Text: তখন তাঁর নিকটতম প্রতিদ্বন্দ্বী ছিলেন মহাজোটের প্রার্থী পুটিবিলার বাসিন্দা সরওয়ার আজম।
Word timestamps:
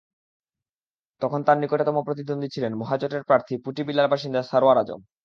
তখন 1.21 1.39
তাঁর 1.43 1.57
নিকটতম 1.61 1.95
প্রতিদ্বন্দ্বী 2.07 2.49
ছিলেন 2.55 2.71
মহাজোটের 2.81 3.23
প্রার্থী 3.23 3.53
পুটিবিলার 3.65 4.11
বাসিন্দা 4.11 4.41
সরওয়ার 4.43 4.77
আজম। 4.77 4.99